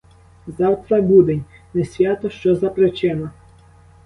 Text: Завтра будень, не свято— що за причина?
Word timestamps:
Завтра 0.47 1.01
будень, 1.03 1.45
не 1.73 1.83
свято— 1.85 2.29
що 2.29 2.55
за 2.55 2.69
причина? 2.69 3.31